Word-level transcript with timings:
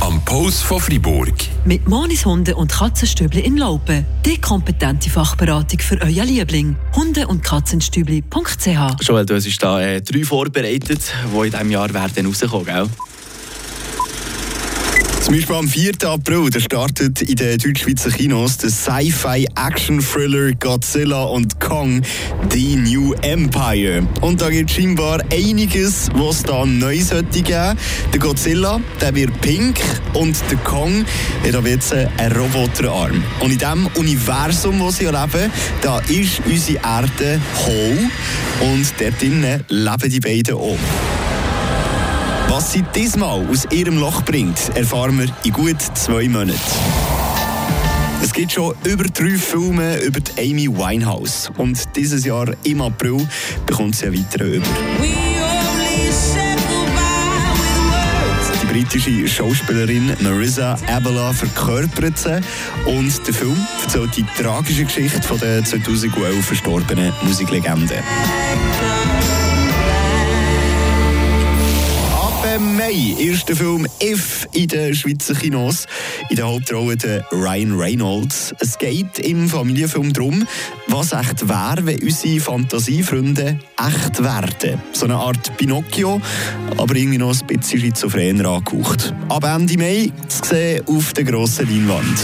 Am 0.00 0.24
Post 0.24 0.62
von 0.62 0.80
Fribourg. 0.80 1.34
Mit 1.66 1.86
Monis 1.86 2.24
Hunde 2.24 2.56
und 2.56 2.72
Katzenstübli 2.72 3.40
in 3.40 3.58
Laupen. 3.58 4.06
Die 4.24 4.40
kompetente 4.40 5.10
Fachberatung 5.10 5.78
für 5.80 6.00
euer 6.00 6.24
Liebling. 6.24 6.74
Hunde- 6.96 7.26
und 7.26 7.44
Katzenstübli.ch 7.44 8.66
Joel, 9.02 9.26
du 9.26 9.34
hast 9.34 9.58
da 9.62 9.82
äh, 9.82 10.00
drei 10.00 10.24
vorbereitet, 10.24 11.12
die 11.30 11.36
in 11.36 11.50
diesem 11.50 11.70
Jahr 11.70 11.92
werden 11.92 12.26
rauskommen, 12.26 12.64
gell? 12.64 12.88
Zum 15.20 15.34
Beispiel 15.34 15.56
am 15.56 15.68
4. 15.68 15.92
April 16.04 16.48
da 16.48 16.60
startet 16.60 17.22
in 17.22 17.36
den 17.36 17.58
deutsch-schweizer 17.58 18.10
Kinos 18.10 18.56
der 18.58 18.70
Sci-Fi-Action-Thriller 18.70 20.52
Godzilla 20.52 21.24
und 21.24 21.60
Kong 21.60 22.02
The 22.50 22.76
New 22.76 23.12
Empire. 23.22 24.06
Und 24.20 24.40
da 24.40 24.48
gibt 24.48 24.70
es 24.70 24.76
scheinbar 24.76 25.20
einiges, 25.32 26.08
was 26.14 26.42
da 26.44 26.64
neu 26.64 27.00
sollte 27.00 27.42
geben. 27.42 27.76
Der 28.12 28.20
Godzilla, 28.20 28.80
der 29.00 29.14
wird 29.14 29.38
pink 29.40 29.80
und 30.14 30.36
der 30.50 30.58
Kong, 30.58 31.04
der 31.44 31.60
jetzt 31.62 31.92
einen 31.92 32.32
Roboterarm. 32.32 33.22
Und 33.40 33.52
in 33.52 33.58
dem 33.58 33.86
Universum, 33.96 34.80
wo 34.80 34.90
sie 34.90 35.06
leben, 35.06 35.52
da 35.82 35.98
ist 36.08 36.40
unsere 36.46 36.78
Erde 36.78 37.40
hohl 37.66 37.98
und 38.60 38.86
dort 38.98 39.20
drinnen 39.20 39.64
leben 39.68 40.10
die 40.10 40.20
beiden 40.20 40.54
auch. 40.54 41.17
Was 42.48 42.72
sie 42.72 42.82
diesmal 42.94 43.46
aus 43.48 43.66
ihrem 43.70 43.98
Loch 43.98 44.22
bringt, 44.22 44.74
erfahren 44.74 45.18
wir 45.18 45.28
in 45.44 45.52
gut 45.52 45.80
zwei 45.94 46.28
Monaten. 46.28 46.58
Es 48.22 48.32
gibt 48.32 48.52
schon 48.52 48.74
über 48.84 49.04
drei 49.04 49.36
Filme 49.36 49.98
über 50.00 50.20
die 50.20 50.50
Amy 50.50 50.68
Winehouse. 50.68 51.50
Und 51.56 51.78
dieses 51.94 52.24
Jahr 52.24 52.46
im 52.64 52.80
April 52.82 53.26
bekommt 53.66 53.96
sie 53.96 54.06
einen 54.06 54.18
weiteren 54.18 54.54
über. 54.54 54.66
Die 58.62 58.66
britische 58.72 59.28
Schauspielerin 59.28 60.12
Marissa 60.20 60.76
Abela 60.88 61.32
verkörpert 61.32 62.18
sie 62.18 62.40
und 62.86 63.26
der 63.26 63.34
Film 63.34 63.66
erzählt 63.82 64.16
die 64.16 64.24
tragische 64.40 64.84
Geschichte 64.84 65.22
von 65.22 65.38
der 65.38 65.64
2011 65.64 66.44
verstorbenen 66.44 67.12
Musiklegende. 67.22 68.02
Mai 72.58 73.14
ist 73.18 73.48
der 73.48 73.54
Film 73.54 73.86
If 74.02 74.48
in 74.52 74.66
den 74.66 74.94
Schweizer 74.94 75.34
Kinos. 75.34 75.86
In 76.28 76.36
der 76.36 76.46
Hauptrolle 76.46 76.96
der 76.96 77.24
Ryan 77.30 77.78
Reynolds. 77.78 78.52
Es 78.58 78.76
geht 78.78 79.20
im 79.20 79.48
Familienfilm 79.48 80.12
darum, 80.12 80.46
was 80.88 81.12
echt 81.12 81.48
wäre, 81.48 81.86
wenn 81.86 82.02
unsere 82.02 82.40
Fantasiefreunde 82.40 83.60
echt 83.78 84.22
werden. 84.22 84.82
So 84.92 85.04
eine 85.04 85.16
Art 85.16 85.56
Pinocchio, 85.56 86.20
aber 86.76 86.96
irgendwie 86.96 87.18
noch 87.18 87.32
ein 87.32 87.46
bisschen 87.46 87.80
schizophren 87.80 88.44
angehaucht. 88.44 89.14
Ab 89.28 89.44
Ende 89.44 89.78
Mai 89.78 90.10
zu 90.26 90.44
sehen 90.44 90.82
auf 90.86 91.12
der 91.12 91.24
grossen 91.24 91.68
Leinwand. 91.68 92.18